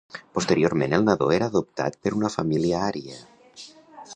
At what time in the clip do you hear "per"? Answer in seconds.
2.07-2.13